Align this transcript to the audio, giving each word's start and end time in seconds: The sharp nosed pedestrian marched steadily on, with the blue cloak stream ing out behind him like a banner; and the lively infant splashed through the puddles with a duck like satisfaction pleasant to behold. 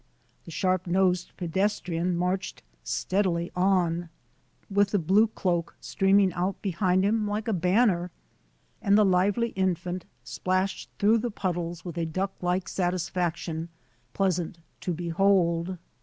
The 0.45 0.49
sharp 0.51 0.87
nosed 0.87 1.31
pedestrian 1.37 2.15
marched 2.17 2.63
steadily 2.83 3.51
on, 3.55 4.09
with 4.67 4.89
the 4.89 4.97
blue 4.97 5.27
cloak 5.27 5.75
stream 5.79 6.19
ing 6.19 6.33
out 6.33 6.59
behind 6.63 7.05
him 7.05 7.27
like 7.27 7.47
a 7.47 7.53
banner; 7.53 8.09
and 8.81 8.97
the 8.97 9.05
lively 9.05 9.49
infant 9.49 10.05
splashed 10.23 10.89
through 10.97 11.19
the 11.19 11.29
puddles 11.29 11.85
with 11.85 11.99
a 11.99 12.07
duck 12.07 12.33
like 12.41 12.67
satisfaction 12.67 13.69
pleasant 14.15 14.57
to 14.79 14.91
behold. 14.91 15.77